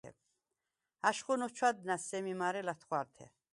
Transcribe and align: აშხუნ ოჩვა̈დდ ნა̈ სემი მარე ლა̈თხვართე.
აშხუნ 1.09 1.39
ოჩვა̈დდ 1.45 1.77
ნა̈ 1.87 2.01
სემი 2.07 2.33
მარე 2.39 2.61
ლა̈თხვართე. 2.67 3.25